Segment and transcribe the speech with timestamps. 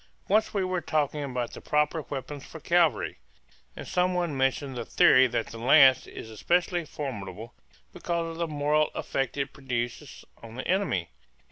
[0.27, 3.19] Once we were talking about the proper weapons for cavalry,
[3.75, 7.53] and some one mentioned the theory that the lance is especially formidable
[7.93, 11.09] because of the moral effect it produces on the enemy.